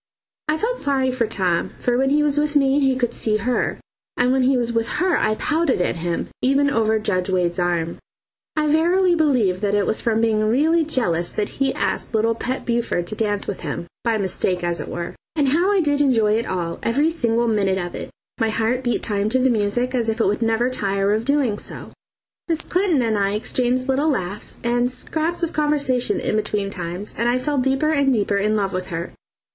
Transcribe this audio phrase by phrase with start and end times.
[0.47, 3.79] I felt sorry for Tom, for when he was with me he could see her,
[4.17, 7.99] and when he was with her I pouted at him, even over Judge Wade's arm.
[8.55, 13.05] I verily believe it was from being really jealous that he asked little Pet Buford
[13.05, 15.13] to dance with him by mistake as it were.
[15.35, 18.09] And how I did enjoy it all, every single minute of it!
[18.39, 21.59] My heart beat time to the music as if it would never tire of doing
[21.59, 21.91] so.
[22.47, 27.29] Miss Clinton and I exchanged little laughs and scraps of conversation in between times, and
[27.29, 29.13] I fell deeper and deeper in love with her.